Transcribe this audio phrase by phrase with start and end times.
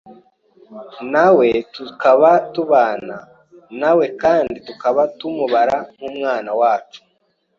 [1.11, 3.15] nawe tukaba tubana
[3.81, 7.01] nawe kandi tukaba tumubara nk’umwana wacu.